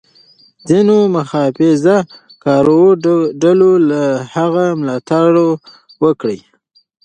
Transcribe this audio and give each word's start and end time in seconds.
ځینو 0.69 0.97
محافظه 1.15 1.97
کارو 2.43 2.81
ډلو 3.41 3.71
له 3.89 4.03
هغه 4.33 4.65
ملاتړ 4.79 5.31
وکړ. 6.03 6.29